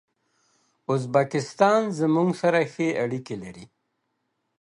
ازبکستان 0.93 1.81
زموږ 1.99 2.29
سره 2.41 2.59
ښې 2.71 2.89
اړیکي 3.03 3.35
لري. 3.43 3.65